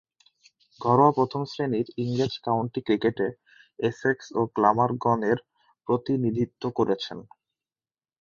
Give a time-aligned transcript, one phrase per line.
[0.81, 3.27] ঘরোয়া প্রথম-শ্রেণীর ইংরেজ কাউন্টি ক্রিকেটে
[3.79, 5.37] এসেক্স ও গ্ল্যামারগনের
[5.87, 7.17] প্রতিনিধিত্ব করেছেন।